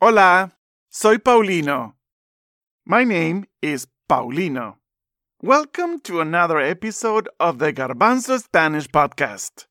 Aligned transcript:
Hola, 0.00 0.52
soy 0.88 1.18
Paulino. 1.18 1.94
My 2.86 3.02
name 3.02 3.46
is 3.60 3.88
Paulino. 4.08 4.76
Welcome 5.42 5.98
to 6.02 6.20
another 6.20 6.60
episode 6.60 7.28
of 7.40 7.58
the 7.58 7.72
Garbanzo 7.72 8.40
Spanish 8.40 8.86
podcast. 8.86 9.66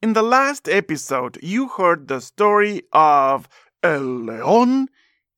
In 0.00 0.14
the 0.14 0.22
last 0.22 0.66
episode, 0.66 1.38
you 1.42 1.68
heard 1.68 2.08
the 2.08 2.22
story 2.22 2.84
of 2.94 3.50
El 3.82 4.24
León 4.24 4.86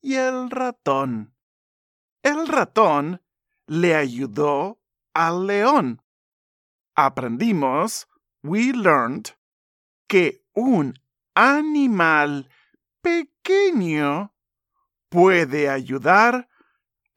y 0.04 0.14
el 0.14 0.50
Ratón. 0.50 1.32
El 2.22 2.46
ratón 2.46 3.18
le 3.66 3.88
ayudó 3.88 4.76
al 5.16 5.48
león. 5.48 5.98
Aprendimos, 6.96 8.06
we 8.44 8.72
learned, 8.72 9.32
que 10.08 10.42
un 10.54 10.94
animal 11.34 12.46
pequeño 13.02 13.37
puede 15.10 15.68
ayudar 15.68 16.48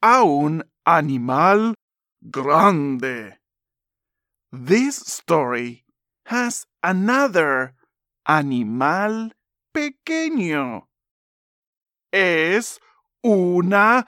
a 0.00 0.22
un 0.22 0.64
animal 0.84 1.74
grande. 2.20 3.38
This 4.50 4.96
story 4.98 5.84
has 6.26 6.66
another 6.82 7.74
animal 8.24 9.32
pequeño. 9.72 10.88
Es 12.10 12.80
una 13.22 14.06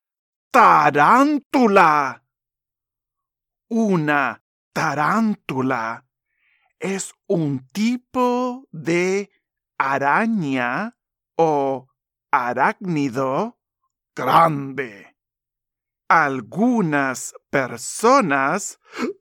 tarántula. 0.51 2.23
Una 3.71 4.43
tarántula 4.73 6.05
es 6.79 7.13
un 7.27 7.67
tipo 7.73 8.67
de 8.71 9.31
araña 9.79 10.97
o 11.37 11.89
arácnido 12.35 13.59
grande. 14.15 15.15
Algunas 16.09 17.33
personas 17.51 18.79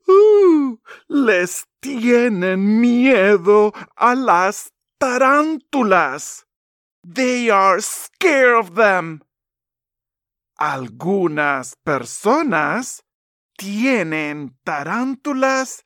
uh, 0.08 0.76
les 1.08 1.66
tienen 1.80 2.80
miedo 2.80 3.72
a 3.96 4.14
las 4.14 4.72
tarántulas. 4.98 6.46
They 7.02 7.50
are 7.50 7.80
scared 7.80 8.56
of 8.58 8.74
them. 8.74 9.22
Algunas 10.58 11.76
personas 11.84 13.02
tienen 13.56 14.58
tarántulas 14.64 15.84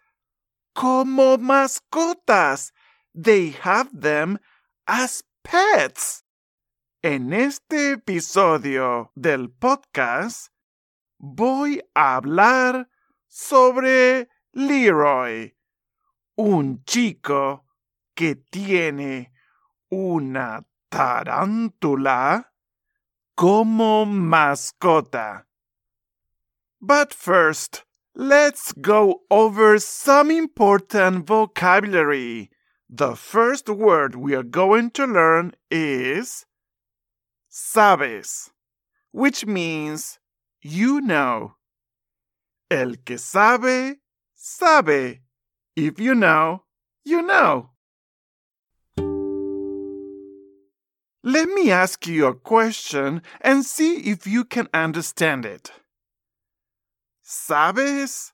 como 0.75 1.39
mascotas. 1.39 2.73
They 3.15 3.56
have 3.62 3.91
them 3.93 4.39
as 4.87 5.22
pets. 5.43 6.25
En 7.00 7.32
este 7.32 7.92
episodio 7.92 9.12
del 9.14 9.50
podcast 9.50 10.48
voy 11.16 11.81
a 11.94 12.16
hablar 12.16 12.88
sobre 13.28 14.28
Leroy, 14.53 15.54
un 16.34 16.82
chico 16.84 17.64
que 18.16 18.34
tiene 18.34 19.32
una 19.88 20.66
tarántula 20.91 22.53
como 23.36 24.04
mascota. 24.04 25.47
But 26.80 27.15
first, 27.15 27.84
let's 28.16 28.72
go 28.72 29.20
over 29.30 29.78
some 29.78 30.32
important 30.32 31.28
vocabulary. 31.28 32.50
The 32.91 33.15
first 33.15 33.69
word 33.69 34.16
we 34.16 34.34
are 34.34 34.42
going 34.42 34.91
to 34.94 35.06
learn 35.06 35.53
is 35.70 36.44
sabes, 37.59 38.51
which 39.11 39.45
means 39.45 40.19
you 40.63 41.01
know. 41.01 41.55
El 42.71 42.97
que 43.05 43.19
sabe, 43.19 43.97
sabe. 44.35 45.21
If 45.75 45.99
you 45.99 46.15
know, 46.15 46.65
you 47.05 47.23
know. 47.23 47.71
Let 51.25 51.49
me 51.49 51.71
ask 51.71 52.07
you 52.07 52.27
a 52.27 52.35
question 52.35 53.23
and 53.41 53.65
see 53.65 54.11
if 54.11 54.27
you 54.27 54.45
can 54.45 54.69
understand 54.73 55.45
it. 55.45 55.73
¿Sabes 57.25 58.33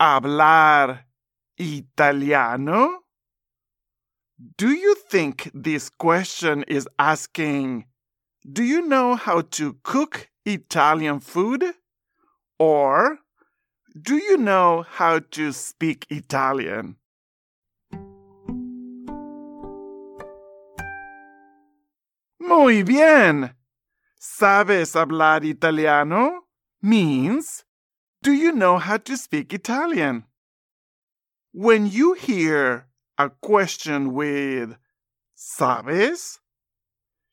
hablar 0.00 1.04
italiano? 1.58 3.04
Do 4.56 4.70
you 4.70 4.94
think 4.94 5.50
this 5.52 5.88
question 5.88 6.64
is 6.68 6.88
asking, 6.98 7.86
Do 8.50 8.64
you 8.64 8.80
know 8.80 9.14
how 9.14 9.42
to 9.42 9.76
cook 9.82 10.30
Italian 10.46 11.20
food? 11.20 11.64
Or 12.58 13.18
do 14.00 14.16
you 14.16 14.38
know 14.38 14.86
how 14.88 15.18
to 15.32 15.52
speak 15.52 16.06
Italian? 16.08 16.96
Muy 22.40 22.82
bien. 22.84 23.50
¿Sabes 24.18 24.94
hablar 24.94 25.44
italiano? 25.44 26.44
Means, 26.80 27.64
do 28.22 28.32
you 28.32 28.52
know 28.52 28.78
how 28.78 28.96
to 28.96 29.16
speak 29.18 29.52
Italian? 29.52 30.24
When 31.52 31.86
you 31.86 32.14
hear 32.14 32.86
a 33.18 33.28
question 33.28 34.14
with 34.14 34.76
¿sabes? 35.36 36.38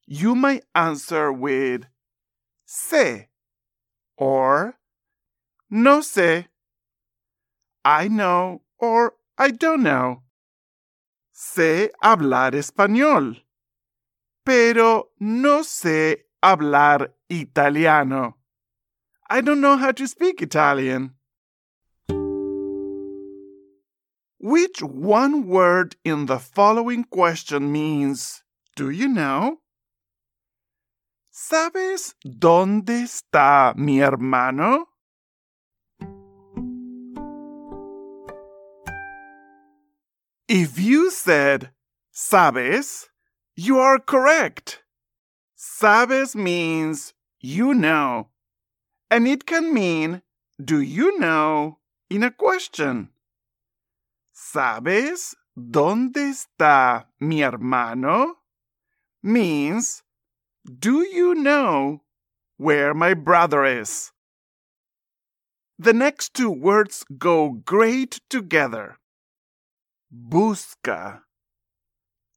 You 0.07 0.35
might 0.35 0.63
answer 0.75 1.31
with 1.31 1.88
sé 2.67 3.27
or 4.17 4.75
no 5.69 5.99
sé. 5.99 6.47
I 7.83 8.07
know 8.07 8.61
or 8.79 9.13
I 9.38 9.51
don't 9.51 9.83
know. 9.83 10.21
Sé 11.33 11.91
hablar 12.01 12.53
español, 12.53 13.43
pero 14.45 15.11
no 15.19 15.63
sé 15.63 16.25
hablar 16.41 17.13
italiano. 17.29 18.37
I 19.27 19.41
don't 19.41 19.59
know 19.59 19.75
how 19.75 19.91
to 19.91 20.07
speak 20.07 20.41
Italian. 20.41 21.16
Which 24.39 24.83
one 24.83 25.47
word 25.47 25.95
in 26.05 26.27
the 26.27 26.37
following 26.37 27.05
question 27.05 27.72
means, 27.72 28.43
do 28.75 28.91
you 28.91 29.07
know? 29.07 29.61
¿Sabes 31.38 32.16
dónde 32.23 33.01
está 33.01 33.73
mi 33.75 34.00
hermano? 34.00 34.88
If 40.47 40.79
you 40.79 41.11
said 41.11 41.72
sabes, 42.09 43.09
you 43.58 43.79
are 43.79 43.99
correct. 43.99 44.84
Sabes 45.58 46.37
means 46.37 47.14
you 47.41 47.73
know, 47.73 48.29
and 49.11 49.28
it 49.28 49.46
can 49.46 49.73
mean 49.73 50.22
do 50.58 50.79
you 50.79 51.20
know 51.20 51.79
in 52.09 52.23
a 52.23 52.31
question. 52.31 53.09
¿Sabes 54.34 55.35
dónde 55.53 56.29
está 56.29 57.08
mi 57.20 57.41
hermano? 57.41 58.38
means 59.26 60.03
do 60.66 61.06
you 61.06 61.35
know 61.35 62.02
where 62.58 62.96
my 62.96 63.14
brother 63.14 63.64
is? 63.64 64.12
The 65.78 65.94
next 65.94 66.34
two 66.34 66.50
words 66.50 67.06
go 67.17 67.52
great 67.52 68.20
together. 68.29 68.97
Busca, 70.12 71.22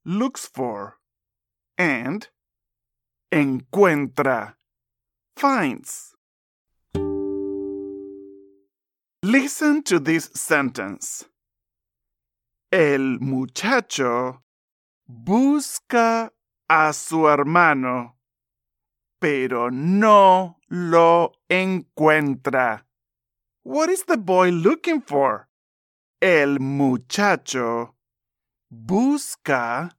looks 0.04 0.44
for, 0.44 0.98
and 1.78 2.28
encuentra, 3.32 4.54
finds. 5.36 6.14
Listen 9.22 9.82
to 9.84 9.98
this 9.98 10.30
sentence. 10.34 11.24
El 12.70 13.18
muchacho 13.20 14.42
busca 15.08 16.30
a 16.68 16.92
su 16.92 17.26
hermano. 17.26 18.17
Pero 19.18 19.70
no 19.70 20.58
lo 20.68 21.32
encuentra. 21.48 22.86
What 23.62 23.90
is 23.90 24.04
the 24.04 24.16
boy 24.16 24.50
looking 24.50 25.02
for? 25.02 25.48
El 26.20 26.58
muchacho 26.60 27.94
busca 28.70 29.96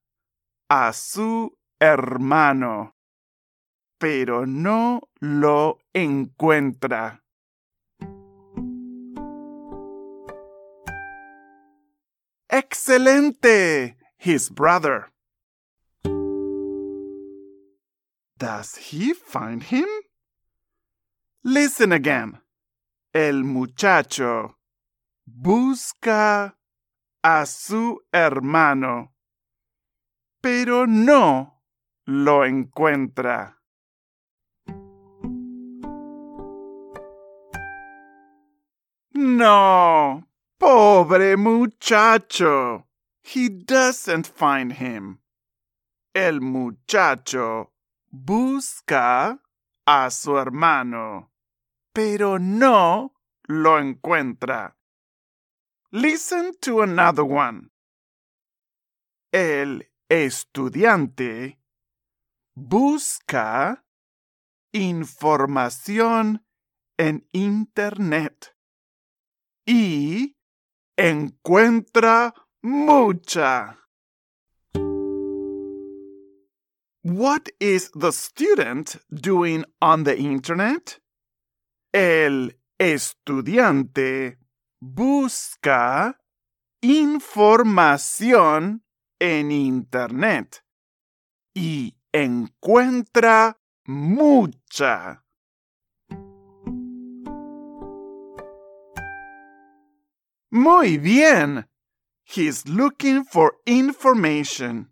a 0.69 0.93
su 0.93 1.57
hermano, 1.79 2.95
pero 3.99 4.45
no 4.45 5.01
lo 5.21 5.79
encuentra. 5.93 7.23
Excelente! 12.49 13.95
His 14.17 14.49
brother. 14.49 15.11
Does 18.39 18.77
he 18.77 19.13
find 19.13 19.61
him? 19.61 19.87
Listen 21.43 21.91
again. 21.91 22.39
El 23.13 23.43
muchacho 23.43 24.55
busca 25.27 26.55
a 27.21 27.45
su 27.45 27.99
hermano, 28.13 29.11
pero 30.41 30.85
no 30.85 31.63
lo 32.05 32.45
encuentra. 32.45 33.57
No, 39.13 40.23
pobre 40.57 41.35
muchacho. 41.35 42.85
He 43.21 43.49
doesn't 43.49 44.27
find 44.27 44.71
him. 44.71 45.19
El 46.15 46.39
muchacho 46.39 47.73
busca 48.11 49.41
a 49.85 50.09
su 50.11 50.37
hermano, 50.37 51.31
pero 51.93 52.39
no 52.39 53.15
lo 53.43 53.79
encuentra. 53.79 54.77
Listen 55.91 56.53
to 56.61 56.81
another 56.81 57.25
one. 57.25 57.71
El 59.31 59.91
estudiante 60.07 61.59
busca 62.55 63.85
información 64.71 66.45
en 66.97 67.27
Internet 67.31 68.55
y 69.65 70.37
encuentra 70.97 72.33
mucha. 72.61 73.79
What 77.01 77.47
is 77.61 77.91
the 77.95 78.11
student 78.11 78.97
doing 79.09 79.63
on 79.81 80.03
the 80.03 80.17
Internet? 80.17 80.99
El 81.93 82.57
estudiante 82.77 84.37
busca 84.81 86.19
información 86.81 88.83
en 89.17 89.51
Internet 89.51 90.61
y 91.55 91.95
encuentra 92.11 93.57
mucha. 93.87 95.23
Muy 100.51 100.97
bien. 100.97 101.65
He's 102.25 102.67
looking 102.67 103.23
for 103.23 103.53
information. 103.65 104.91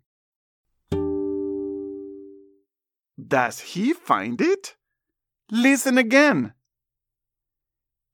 Does 3.18 3.74
he 3.74 3.94
find 3.94 4.40
it? 4.40 4.76
Listen 5.50 5.98
again. 5.98 6.54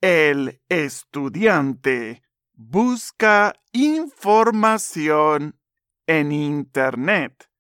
El 0.01 0.61
estudiante 0.69 2.23
busca 2.55 3.53
información 3.73 5.59
en 6.07 6.33
Internet 6.33 7.51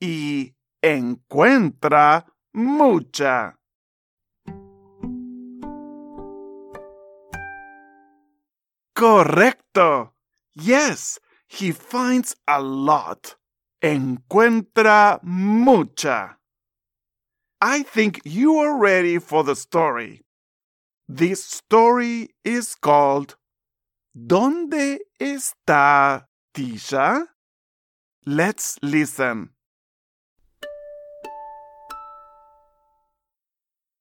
y 0.00 0.54
encuentra 0.80 2.24
mucha. 2.54 3.58
Correcto. 8.94 10.14
Yes, 10.54 11.20
he 11.46 11.72
finds 11.72 12.36
a 12.46 12.58
lot. 12.60 13.38
Encuentra 13.82 15.20
mucha. 15.22 16.38
I 17.66 17.82
think 17.82 18.20
you 18.26 18.58
are 18.58 18.76
ready 18.76 19.18
for 19.18 19.42
the 19.42 19.56
story. 19.56 20.20
This 21.08 21.42
story 21.42 22.34
is 22.44 22.74
called 22.74 23.36
¿Dónde 24.14 24.98
está 25.18 26.26
Tisha? 26.54 27.26
Let's 28.26 28.78
listen. 28.82 29.54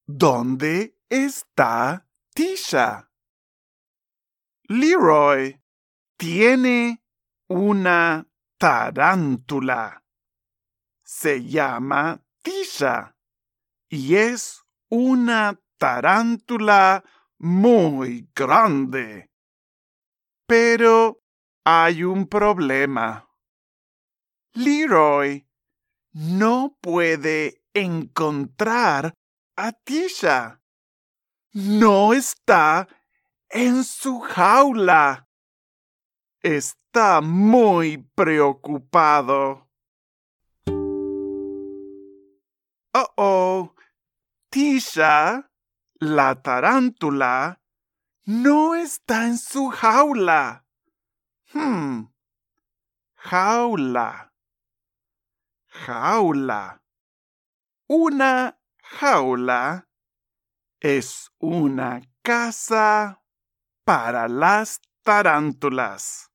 ¿Dónde 0.10 0.96
está 1.10 2.04
Tisha? 2.36 3.08
Leroy 4.68 5.62
tiene 6.20 7.02
una 7.48 8.28
tarántula. 8.60 10.04
Se 11.06 11.42
llama 11.42 12.20
Tisha 12.44 13.14
y 13.94 14.16
es 14.16 14.64
una 14.90 15.62
tarántula 15.78 17.04
muy 17.38 18.28
grande. 18.34 19.30
Pero 20.48 21.22
hay 21.64 22.04
un 22.04 22.26
problema. 22.26 23.30
Leroy 24.54 25.48
no 26.14 26.76
puede 26.82 27.62
encontrar 27.72 29.14
a 29.56 29.72
Tisha. 29.74 30.60
No 31.52 32.14
está 32.14 32.88
en 33.48 33.84
su 33.84 34.22
jaula. 34.22 35.30
Está 36.42 37.22
muy 37.22 38.00
preocupado. 38.16 39.70
Oh, 42.96 43.14
oh. 43.18 43.73
Tisha, 44.54 45.50
la 46.00 46.36
tarántula, 46.44 47.60
no 48.26 48.76
está 48.76 49.26
en 49.26 49.40
su 49.40 49.70
jaula. 49.70 50.68
Hmm. 51.52 52.14
Jaula. 53.16 54.32
Jaula. 55.66 56.84
Una 57.88 58.60
jaula 58.78 59.90
es 60.80 61.32
una 61.40 62.02
casa 62.22 63.24
para 63.84 64.28
las 64.28 64.82
tarántulas. 65.02 66.30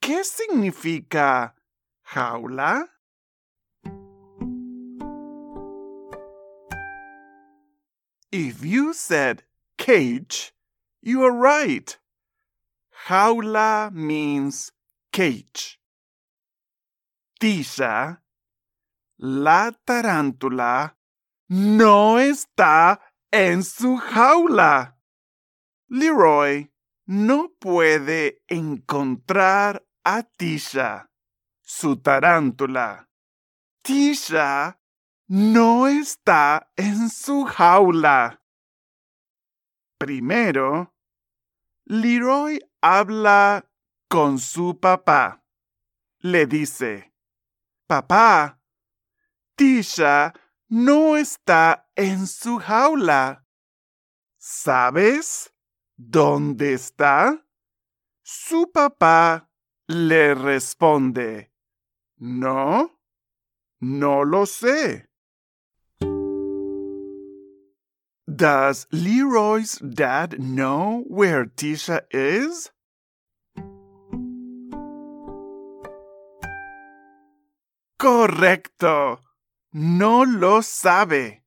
¿Qué 0.00 0.24
significa 0.24 1.54
jaula? 2.00 2.93
If 8.36 8.64
you 8.64 8.94
said 8.94 9.44
cage, 9.78 10.52
you 11.00 11.22
are 11.22 11.30
right. 11.30 11.96
Jaula 13.06 13.92
means 13.92 14.72
cage. 15.12 15.78
Tisha, 17.40 18.18
la 19.20 19.70
tarántula, 19.86 20.96
no 21.48 22.18
está 22.18 22.98
en 23.30 23.62
su 23.62 23.98
jaula. 23.98 24.96
Leroy 25.88 26.72
no 27.06 27.52
puede 27.60 28.42
encontrar 28.48 29.80
a 30.04 30.24
Tisha, 30.24 31.08
su 31.62 31.94
tarántula. 32.02 33.06
Tisha 33.84 34.76
no 35.26 35.86
está 35.86 36.70
en 36.76 37.08
su 37.08 37.44
jaula. 37.44 38.42
Primero, 39.98 40.94
Leroy 41.84 42.60
habla 42.80 43.70
con 44.08 44.38
su 44.38 44.78
papá. 44.78 45.44
Le 46.18 46.46
dice, 46.46 47.14
Papá, 47.86 48.60
Tisha 49.56 50.32
no 50.68 51.16
está 51.16 51.88
en 51.94 52.26
su 52.26 52.58
jaula. 52.58 53.46
¿Sabes 54.36 55.54
dónde 55.96 56.74
está? 56.74 57.46
Su 58.22 58.70
papá 58.72 59.50
le 59.86 60.34
responde, 60.34 61.52
No, 62.16 63.00
no 63.80 64.24
lo 64.24 64.46
sé. 64.46 65.13
Does 68.26 68.86
Leroy's 68.90 69.78
dad 69.78 70.40
know 70.40 71.04
where 71.08 71.44
Tisha 71.44 72.02
is? 72.10 72.70
Correcto. 77.98 79.20
No 79.74 80.24
lo 80.24 80.62
sabe. 80.62 81.44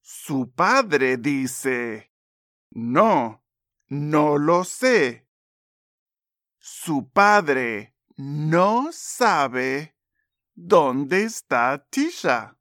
Su 0.00 0.50
padre 0.54 1.18
dice, 1.18 2.10
no, 2.70 3.42
no 3.90 4.38
lo 4.38 4.64
sé. 4.64 5.26
Su 6.58 7.10
padre 7.10 7.94
no 8.16 8.90
sabe 8.90 9.96
dónde 10.54 11.24
está 11.24 11.84
Tisha. 11.90 12.56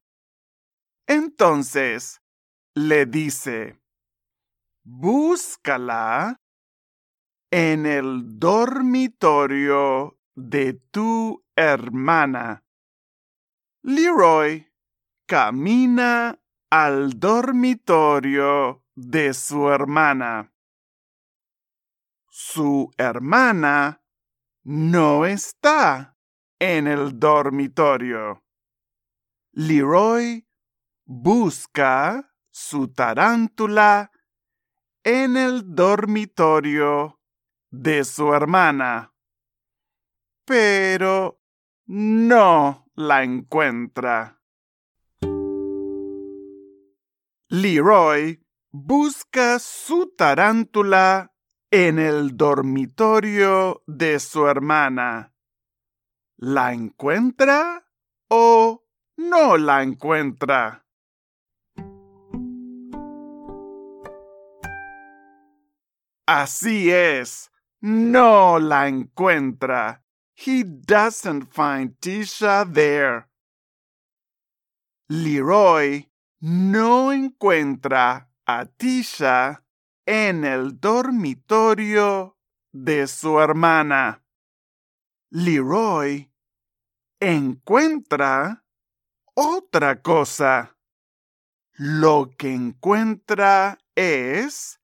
Entonces, 1.07 2.18
le 2.79 3.05
dice, 3.05 3.77
búscala 4.83 6.39
en 7.51 7.85
el 7.85 8.39
dormitorio 8.39 10.17
de 10.33 10.73
tu 10.89 11.43
hermana. 11.57 12.63
Leroy 13.83 14.71
camina 15.27 16.41
al 16.69 17.19
dormitorio 17.19 18.85
de 18.95 19.33
su 19.33 19.69
hermana. 19.69 20.53
Su 22.29 22.93
hermana 22.97 24.01
no 24.63 25.25
está 25.25 26.17
en 26.59 26.87
el 26.87 27.19
dormitorio. 27.19 28.45
Leroy 29.51 30.47
busca 31.03 32.28
su 32.59 32.89
tarántula 32.89 34.11
en 35.05 35.37
el 35.37 35.75
dormitorio 35.75 37.21
de 37.71 38.03
su 38.03 38.33
hermana, 38.33 39.13
pero 40.43 41.41
no 41.85 42.85
la 42.95 43.23
encuentra. 43.23 44.41
Leroy 47.47 48.45
busca 48.71 49.57
su 49.59 50.13
tarántula 50.17 51.33
en 51.71 51.97
el 51.97 52.35
dormitorio 52.35 53.83
de 53.87 54.19
su 54.19 54.47
hermana. 54.47 55.33
¿La 56.35 56.73
encuentra 56.73 57.87
o 58.27 58.85
no 59.15 59.57
la 59.57 59.81
encuentra? 59.81 60.88
Así 66.31 66.91
es, 66.91 67.49
no 67.81 68.59
la 68.59 68.87
encuentra. 68.87 70.03
He 70.35 70.63
doesn't 70.63 71.51
find 71.51 71.99
Tisha 71.99 72.71
there. 72.71 73.25
Leroy 75.09 76.07
no 76.41 77.11
encuentra 77.11 78.29
a 78.45 78.65
Tisha 78.67 79.63
en 80.05 80.45
el 80.45 80.79
dormitorio 80.79 82.37
de 82.71 83.07
su 83.07 83.39
hermana. 83.39 84.23
Leroy 85.31 86.31
encuentra 87.19 88.63
otra 89.33 90.03
cosa. 90.03 90.77
Lo 91.73 92.29
que 92.37 92.53
encuentra 92.53 93.79
es 93.95 94.78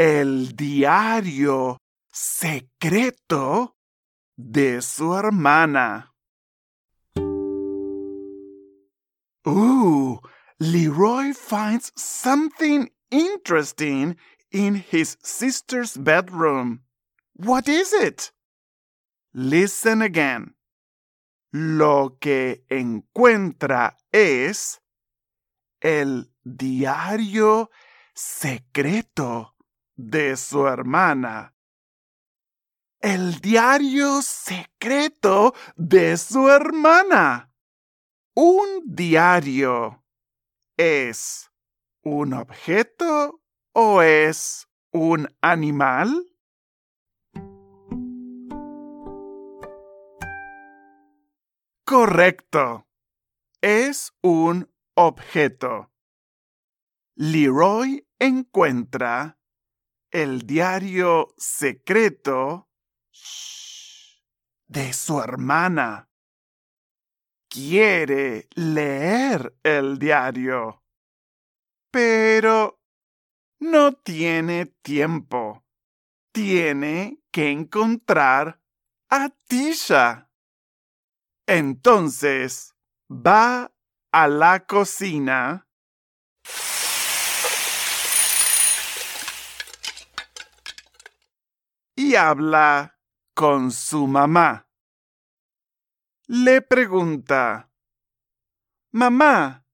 el 0.00 0.56
diario 0.56 1.76
secreto 2.10 3.76
de 4.34 4.80
su 4.80 5.14
hermana. 5.14 6.14
Ooh, 9.46 10.18
Leroy 10.58 11.34
finds 11.34 11.92
something 11.96 12.88
interesting 13.10 14.16
in 14.50 14.76
his 14.76 15.18
sister's 15.22 15.98
bedroom. 15.98 16.80
What 17.36 17.68
is 17.68 17.92
it? 17.92 18.32
Listen 19.34 20.00
again. 20.00 20.54
Lo 21.52 22.16
que 22.18 22.64
encuentra 22.70 23.98
es 24.10 24.80
el 25.82 26.30
diario 26.42 27.68
secreto 28.14 29.49
de 30.08 30.36
su 30.36 30.66
hermana. 30.66 31.54
El 33.00 33.40
diario 33.40 34.22
secreto 34.22 35.54
de 35.76 36.16
su 36.16 36.48
hermana. 36.48 37.52
Un 38.34 38.82
diario 38.84 40.04
es 40.76 41.50
un 42.02 42.32
objeto 42.32 43.42
o 43.72 44.02
es 44.02 44.68
un 44.92 45.28
animal? 45.40 46.26
Correcto. 51.84 52.86
Es 53.60 54.12
un 54.22 54.70
objeto. 54.94 55.90
Leroy 57.16 58.06
encuentra 58.18 59.39
el 60.10 60.46
diario 60.46 61.34
secreto 61.36 62.68
de 64.66 64.92
su 64.92 65.20
hermana. 65.20 66.08
Quiere 67.48 68.48
leer 68.54 69.56
el 69.62 69.98
diario, 69.98 70.84
pero 71.90 72.80
no 73.58 73.92
tiene 73.92 74.66
tiempo. 74.66 75.64
Tiene 76.32 77.20
que 77.32 77.50
encontrar 77.50 78.60
a 79.08 79.30
Tisha. 79.48 80.30
Entonces 81.46 82.76
va 83.10 83.72
a 84.12 84.28
la 84.28 84.64
cocina 84.66 85.68
y 92.00 92.16
habla 92.16 92.98
con 93.34 93.70
su 93.70 94.06
mamá. 94.06 94.66
Le 96.28 96.62
pregunta, 96.62 97.70
Mamá, 98.90 99.66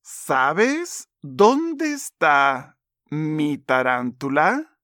¿sabes 0.00 1.08
dónde 1.20 1.92
está 1.92 2.78
mi 3.10 3.58
tarántula? 3.58 4.78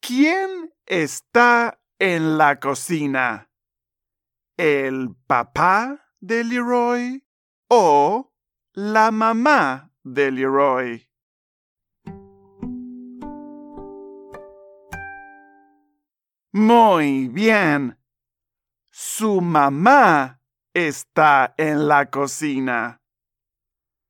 ¿Quién 0.00 0.72
está 0.86 1.80
en 1.98 2.38
la 2.38 2.60
cocina? 2.60 3.50
¿El 4.56 5.16
papá 5.26 6.12
de 6.20 6.44
Leroy 6.44 7.26
o 7.68 8.32
la 8.72 9.10
mamá 9.10 9.92
de 10.04 10.30
Leroy? 10.30 11.07
Muy 16.52 17.28
bien. 17.28 17.98
Su 18.90 19.40
mamá 19.40 20.40
está 20.72 21.54
en 21.58 21.86
la 21.88 22.10
cocina. 22.10 23.02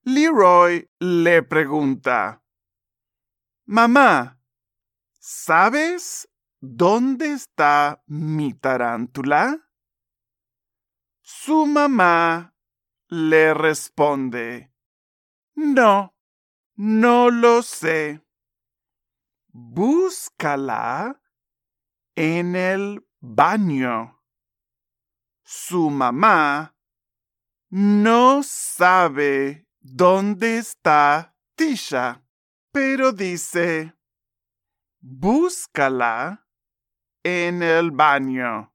Leroy 0.04 0.88
le 1.00 1.42
pregunta, 1.42 2.42
Mamá, 3.66 4.40
¿sabes 5.18 6.28
dónde 6.60 7.32
está 7.32 8.02
mi 8.06 8.54
tarántula? 8.54 9.68
Su 11.20 11.66
mamá 11.66 12.54
le 13.08 13.52
responde, 13.52 14.72
No, 15.54 16.16
no 16.76 17.30
lo 17.30 17.62
sé. 17.62 18.24
Búscala 19.48 21.20
en 22.18 22.56
el 22.56 23.06
baño. 23.20 24.24
Su 25.44 25.88
mamá 25.88 26.76
no 27.70 28.42
sabe 28.42 29.68
dónde 29.78 30.58
está 30.58 31.36
Tisha, 31.54 32.24
pero 32.72 33.12
dice, 33.12 33.94
búscala 34.98 36.48
en 37.22 37.62
el 37.62 37.92
baño. 37.92 38.74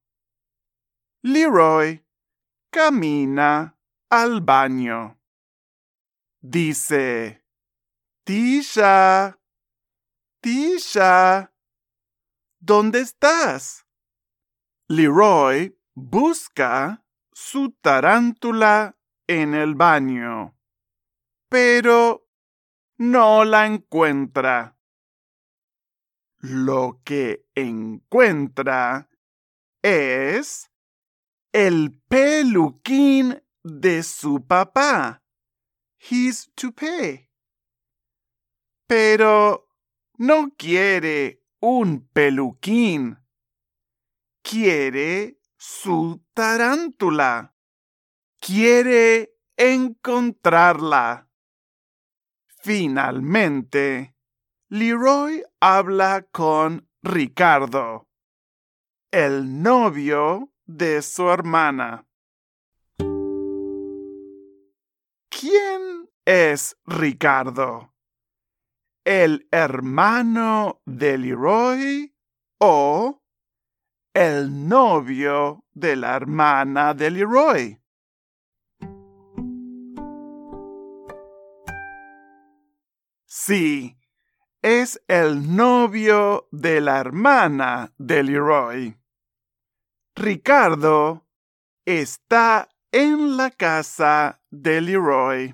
Leroy 1.22 2.08
camina 2.72 3.78
al 4.10 4.40
baño. 4.40 5.20
dice, 6.40 7.46
Tisha, 8.24 9.38
Tisha, 10.42 11.53
¿dónde 12.64 13.02
estás? 13.02 13.86
Leroy 14.88 15.78
busca 15.94 17.06
su 17.34 17.72
tarántula 17.72 18.98
en 19.28 19.54
el 19.54 19.76
baño, 19.76 20.58
pero 21.50 22.30
no 22.98 23.44
la 23.44 23.66
encuentra. 23.66 24.78
Lo 26.40 27.02
que 27.04 27.46
encuentra 27.54 29.10
es 29.82 30.72
el 31.52 32.02
peluquín 32.08 33.44
de 33.62 34.04
su 34.04 34.46
papá, 34.48 35.22
his 36.10 36.50
toupee. 36.56 37.30
Pero 38.88 39.70
no 40.18 40.52
quiere 40.58 41.43
un 41.66 42.10
peluquín, 42.12 43.18
quiere 44.42 45.40
su 45.56 46.22
tarántula, 46.34 47.56
quiere 48.42 49.38
encontrarla. 49.56 51.30
Finalmente, 52.48 54.14
Leroy 54.68 55.42
habla 55.62 56.28
con 56.34 56.90
Ricardo, 57.02 58.10
el 59.12 59.62
novio 59.62 60.52
de 60.66 61.02
su 61.02 61.30
hermana. 61.30 62.06
¿Quién 65.30 66.10
es 66.26 66.76
Ricardo? 66.86 67.93
¿El 69.06 69.50
hermano 69.52 70.82
de 70.86 71.18
Leroy 71.18 72.16
o 72.60 73.22
el 74.14 74.70
novio 74.70 75.66
de 75.74 75.98
la 75.98 76.16
hermana 76.16 76.94
de 76.94 77.12
Leroy? 77.12 77.82
Sí, 83.26 83.98
es 84.62 85.04
el 85.10 85.54
novio 85.54 86.48
de 86.52 86.80
la 86.80 87.00
hermana 87.00 87.94
de 87.98 88.24
Leroy. 88.24 88.98
Ricardo 90.16 91.28
está 91.84 92.70
en 92.94 93.36
la 93.36 93.52
casa 93.52 94.42
de 94.50 94.80
Leroy. 94.80 95.54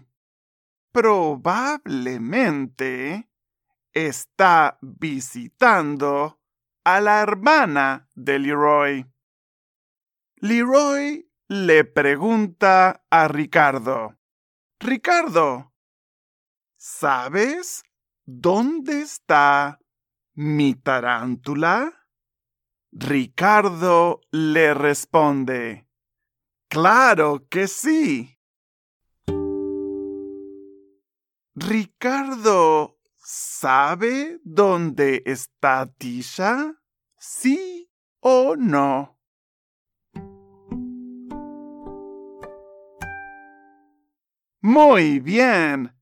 Probablemente 0.91 3.28
está 3.93 4.77
visitando 4.81 6.39
a 6.84 7.01
la 7.01 7.22
hermana 7.22 8.08
de 8.15 8.39
Leroy. 8.39 9.05
Leroy 10.38 11.29
le 11.48 11.84
pregunta 11.84 13.03
a 13.10 13.27
Ricardo, 13.27 14.15
Ricardo, 14.79 15.74
¿sabes 16.77 17.84
dónde 18.25 19.01
está 19.01 19.79
mi 20.34 20.75
tarántula? 20.75 22.08
Ricardo 22.91 24.21
le 24.32 24.73
responde, 24.73 25.89
Claro 26.69 27.47
que 27.49 27.67
sí. 27.67 28.38
Ricardo 31.56 32.98
sabe 33.31 34.39
dónde 34.43 35.21
está 35.23 35.85
Tisha? 35.85 36.73
¿Sí 37.15 37.87
o 38.21 38.55
no? 38.55 39.19
Muy 44.61 45.19
bien. 45.19 45.95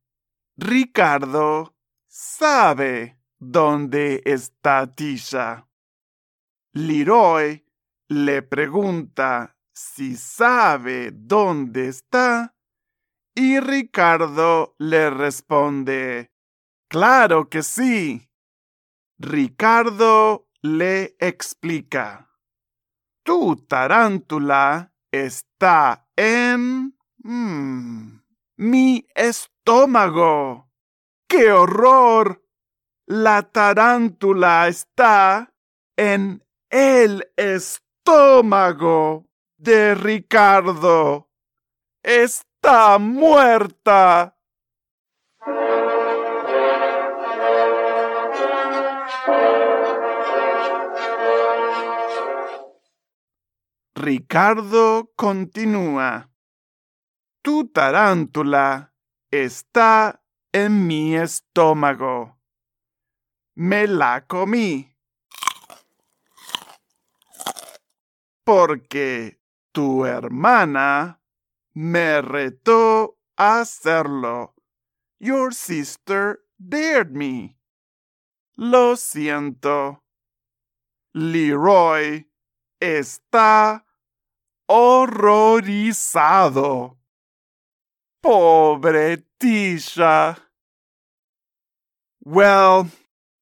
Ricardo 0.56 1.76
sabe 2.08 3.20
dónde 3.38 4.22
está 4.24 4.88
Tisha. 4.96 5.68
Leroy 6.72 7.66
le 8.08 8.42
pregunta 8.42 9.58
si 9.74 10.16
sabe 10.16 11.12
dónde 11.12 11.90
está 11.90 12.56
y 13.36 13.60
Ricardo 13.60 14.76
le 14.80 15.10
responde, 15.10 16.32
Claro 16.88 17.50
que 17.50 17.64
sí. 17.64 18.30
Ricardo 19.20 20.48
le 20.62 21.16
explica, 21.20 22.30
Tu 23.24 23.56
tarántula 23.68 24.94
está 25.12 26.08
en... 26.16 26.96
Mm, 27.18 28.20
mi 28.58 29.06
estómago. 29.16 30.72
¡Qué 31.28 31.52
horror! 31.52 32.44
La 33.06 33.44
tarántula 33.44 34.68
está 34.68 35.54
en 35.98 36.44
el 36.70 37.30
estómago 37.36 39.26
de 39.58 39.96
Ricardo. 39.96 41.30
Está 42.02 42.98
muerta. 42.98 44.37
Ricardo 53.98 55.12
continúa. 55.16 56.30
Tu 57.42 57.68
tarántula 57.70 58.94
está 59.32 60.24
en 60.52 60.86
mi 60.86 61.16
estómago. 61.16 62.40
Me 63.56 63.88
la 63.88 64.28
comí. 64.28 64.96
Porque 68.44 69.42
tu 69.72 70.06
hermana 70.06 71.24
me 71.74 72.22
retó 72.22 73.18
a 73.36 73.62
hacerlo. 73.62 74.54
Your 75.18 75.56
sister 75.56 76.42
dared 76.60 77.10
me. 77.10 77.58
Lo 78.56 78.96
siento. 78.96 80.04
Leroy 81.14 82.32
está 82.80 83.87
horrorizado. 84.70 86.98
Pobre 88.22 89.24
Tisha. 89.40 90.38
Well, 92.24 92.90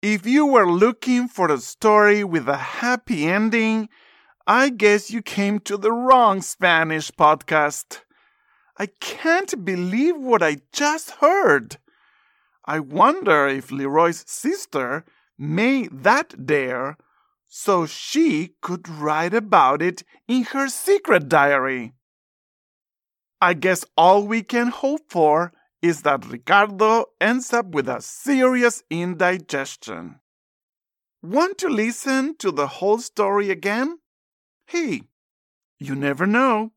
if 0.02 0.26
you 0.28 0.46
were 0.46 0.70
looking 0.70 1.28
for 1.28 1.52
a 1.52 1.58
story 1.58 2.24
with 2.24 2.48
a 2.48 2.58
happy 2.58 3.26
ending, 3.26 3.90
I 4.46 4.70
guess 4.70 5.10
you 5.10 5.24
came 5.24 5.60
to 5.62 5.78
the 5.78 5.92
wrong 5.92 6.44
Spanish 6.44 7.10
podcast. 7.10 8.02
I 8.78 8.88
can't 9.00 9.66
believe 9.66 10.18
what 10.18 10.44
I 10.44 10.58
just 10.72 11.10
heard. 11.22 11.78
I 12.66 12.80
wonder 12.80 13.48
if 13.48 13.72
Leroy's 13.72 14.24
sister 14.28 15.04
made 15.38 16.04
that 16.04 16.46
dare 16.46 16.98
so 17.48 17.86
she 17.86 18.56
could 18.62 18.88
write 18.90 19.34
about 19.34 19.82
it 19.82 20.04
in 20.28 20.44
her 20.44 20.68
secret 20.68 21.30
diary. 21.30 21.94
I 23.42 23.54
guess 23.54 23.86
all 23.96 24.26
we 24.26 24.44
can 24.44 24.68
hope 24.68 25.10
for 25.10 25.54
is 25.82 26.02
that 26.02 26.26
Ricardo 26.26 27.06
ends 27.22 27.54
up 27.54 27.68
with 27.68 27.88
a 27.88 28.02
serious 28.02 28.84
indigestion. 28.90 30.20
Want 31.22 31.58
to 31.60 31.70
listen 31.70 32.36
to 32.38 32.52
the 32.52 32.68
whole 32.68 33.00
story 33.00 33.50
again? 33.52 34.00
Hey, 34.68 35.04
you 35.80 35.96
never 35.96 36.26
know. 36.26 36.72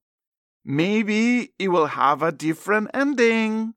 Maybe 0.64 1.54
it 1.58 1.68
will 1.68 1.86
have 1.86 2.22
a 2.22 2.32
different 2.32 2.90
ending. 2.92 3.74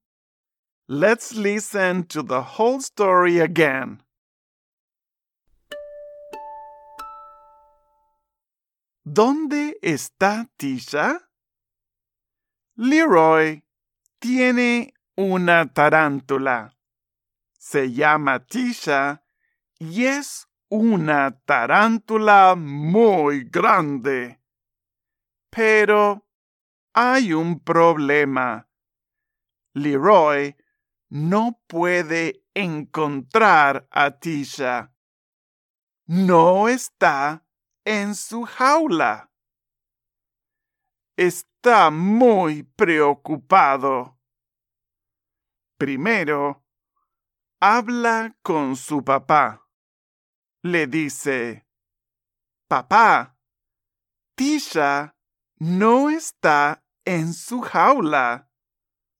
Let's 0.87 1.33
listen 1.33 2.05
to 2.07 2.21
the 2.21 2.41
whole 2.41 2.81
story 2.81 3.39
again. 3.39 4.01
¿Dónde 9.13 9.77
está 9.81 10.49
Tisha? 10.55 11.29
Leroy 12.75 13.61
tiene 14.19 14.93
una 15.17 15.73
tarántula. 15.73 16.77
Se 17.57 17.91
llama 17.91 18.45
Tisha 18.45 19.25
y 19.77 20.05
es 20.05 20.47
una 20.69 21.37
tarántula 21.41 22.55
muy 22.55 23.43
grande. 23.49 24.41
Pero 25.49 26.25
hay 26.93 27.33
un 27.33 27.59
problema. 27.59 28.69
Leroy 29.73 30.55
no 31.09 31.61
puede 31.67 32.45
encontrar 32.53 33.89
a 33.91 34.11
Tisha. 34.11 34.93
No 36.05 36.69
está 36.69 37.45
en 37.85 38.15
su 38.15 38.43
jaula. 38.43 39.31
Está 41.17 41.91
muy 41.91 42.63
preocupado. 42.63 44.19
Primero, 45.77 46.63
habla 47.59 48.37
con 48.41 48.75
su 48.75 49.03
papá. 49.03 49.67
Le 50.63 50.87
dice, 50.87 51.67
Papá, 52.67 53.37
Tisha 54.35 55.15
no 55.57 56.09
está 56.09 56.83
en 57.05 57.33
su 57.33 57.61
jaula. 57.61 58.49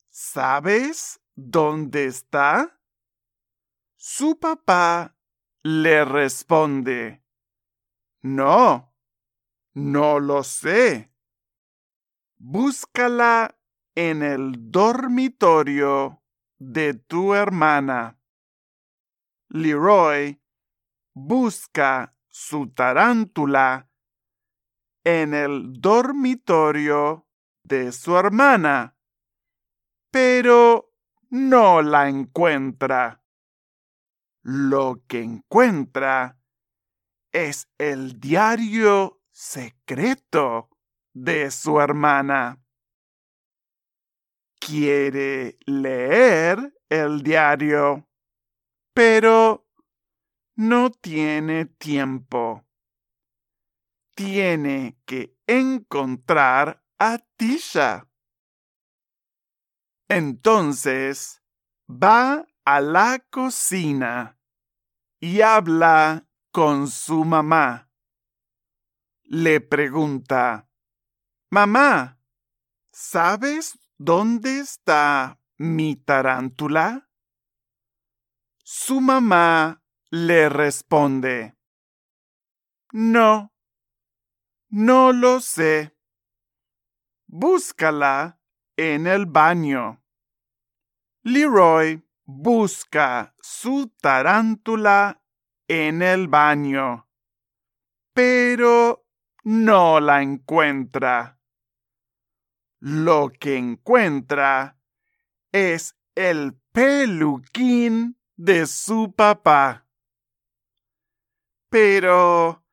¿Sabes 0.10 1.21
dónde 1.36 2.06
está? 2.06 2.80
Su 3.97 4.39
papá 4.39 5.15
le 5.63 6.06
responde, 6.06 7.21
No, 8.24 8.94
no 9.74 10.20
lo 10.20 10.44
sé. 10.44 11.12
Búscala 12.38 13.58
en 13.96 14.22
el 14.24 14.72
dormitorio 14.72 16.22
de 16.60 16.94
tu 16.94 17.34
hermana. 17.34 18.20
Leroy 19.50 20.42
busca 21.14 22.16
su 22.30 22.70
tarántula 22.70 23.90
en 25.04 25.34
el 25.34 25.74
dormitorio 25.82 27.28
de 27.64 27.92
su 27.92 28.16
hermana, 28.16 28.98
pero 30.12 30.94
no 31.30 31.82
la 31.82 32.08
encuentra. 32.08 33.24
Lo 34.44 35.04
que 35.08 35.22
encuentra 35.22 36.41
es 37.32 37.67
el 37.78 38.20
diario 38.20 39.22
secreto 39.32 40.70
de 41.13 41.52
su 41.52 41.80
hermana. 41.80 42.63
Quiere 44.60 45.58
leer 45.65 46.78
el 46.89 47.24
diario, 47.24 48.08
pero 48.94 49.67
no 50.56 50.91
tiene 50.91 51.65
tiempo. 51.65 52.65
Tiene 54.15 55.00
que 55.06 55.36
encontrar 55.48 56.84
a 57.00 57.17
Tisha. 57.38 58.08
Entonces 60.08 61.41
va 61.89 62.46
a 62.65 62.82
la 62.82 63.20
cocina 63.30 64.38
y 65.20 65.41
habla 65.41 66.28
con 66.52 66.88
su 66.88 67.24
mamá. 67.24 67.90
Le 69.24 69.62
pregunta, 69.62 70.70
Mamá, 71.50 72.20
¿sabes 72.92 73.80
dónde 73.98 74.60
está 74.60 75.40
mi 75.58 75.96
tarántula? 75.96 77.10
Su 78.64 79.02
mamá 79.02 79.84
le 80.10 80.50
responde, 80.50 81.58
No, 82.92 83.54
no 84.70 85.14
lo 85.14 85.40
sé. 85.40 85.98
Búscala 87.28 88.42
en 88.76 89.08
el 89.08 89.26
baño. 89.26 90.04
Leroy 91.24 92.06
busca 92.26 93.36
su 93.42 93.90
tarántula 94.02 95.21
en 95.72 96.02
el 96.02 96.28
baño, 96.28 97.08
pero 98.14 99.06
no 99.46 100.02
la 100.02 100.22
encuentra. 100.22 101.40
Lo 102.82 103.32
que 103.32 103.56
encuentra 103.56 104.78
es 105.54 105.96
el 106.14 106.60
peluquín 106.74 108.20
de 108.36 108.66
su 108.66 109.14
papá. 109.16 109.88
Pero 111.70 112.66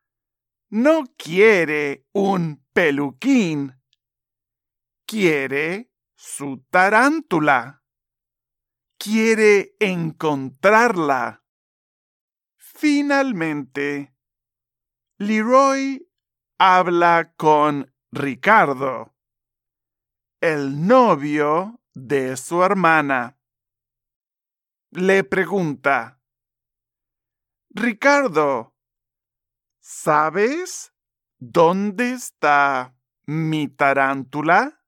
no 0.70 1.04
quiere 1.16 2.04
un 2.12 2.66
peluquín. 2.72 3.80
Quiere 5.06 5.92
su 6.16 6.64
tarántula. 6.68 7.84
Quiere 8.98 9.76
encontrarla. 9.78 11.44
Finalmente, 12.80 14.14
Leroy 15.18 16.08
habla 16.60 17.34
con 17.36 17.92
Ricardo, 18.12 19.16
el 20.40 20.86
novio 20.86 21.80
de 21.92 22.36
su 22.36 22.62
hermana. 22.62 23.36
Le 24.92 25.24
pregunta, 25.24 26.22
Ricardo, 27.70 28.76
¿sabes 29.80 30.94
dónde 31.40 32.12
está 32.12 32.96
mi 33.26 33.66
tarántula? 33.66 34.84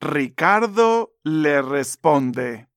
Ricardo 0.00 1.16
le 1.22 1.62
responde, 1.62 2.68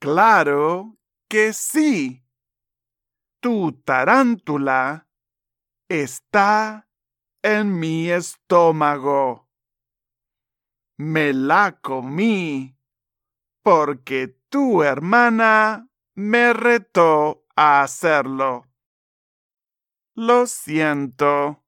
Claro 0.00 0.98
que 1.28 1.52
sí. 1.52 2.23
Tu 3.44 3.72
tarántula 3.84 5.06
está 5.86 6.88
en 7.42 7.78
mi 7.78 8.08
estómago. 8.08 9.50
Me 10.96 11.34
la 11.34 11.78
comí 11.82 12.78
porque 13.62 14.28
tu 14.48 14.82
hermana 14.82 15.90
me 16.14 16.54
retó 16.54 17.44
a 17.54 17.82
hacerlo. 17.82 18.64
Lo 20.14 20.46
siento. 20.46 21.66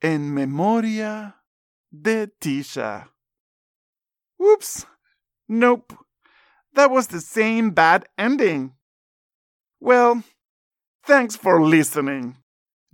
En 0.00 0.32
memoria 0.32 1.44
de 1.90 2.28
Tisha. 2.28 3.12
Whoops. 4.38 4.86
Nope. 5.48 5.96
That 6.74 6.92
was 6.92 7.08
the 7.08 7.20
same 7.20 7.72
bad 7.72 8.08
ending. 8.16 8.77
Well, 9.80 10.24
thanks 11.04 11.36
for 11.36 11.62
listening. 11.62 12.36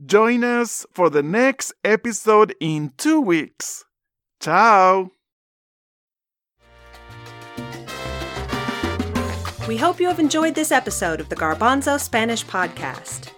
Join 0.04 0.44
us 0.44 0.84
for 0.92 1.08
the 1.08 1.22
next 1.22 1.72
episode 1.84 2.54
in 2.60 2.92
two 2.98 3.20
weeks. 3.20 3.84
Ciao. 4.40 5.10
We 9.66 9.78
hope 9.78 9.98
you 9.98 10.08
have 10.08 10.20
enjoyed 10.20 10.54
this 10.54 10.70
episode 10.70 11.20
of 11.20 11.30
the 11.30 11.36
Garbanzo 11.36 11.98
Spanish 11.98 12.44
Podcast. 12.44 13.30